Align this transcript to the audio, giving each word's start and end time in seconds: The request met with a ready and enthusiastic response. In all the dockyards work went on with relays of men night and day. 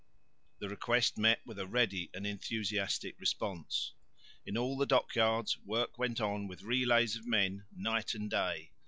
The 0.57 0.67
request 0.67 1.19
met 1.19 1.45
with 1.45 1.59
a 1.59 1.67
ready 1.67 2.09
and 2.15 2.25
enthusiastic 2.25 3.19
response. 3.19 3.93
In 4.47 4.57
all 4.57 4.75
the 4.75 4.87
dockyards 4.87 5.59
work 5.59 5.99
went 5.99 6.19
on 6.19 6.47
with 6.47 6.63
relays 6.63 7.15
of 7.15 7.27
men 7.27 7.67
night 7.75 8.15
and 8.15 8.27
day. 8.27 8.71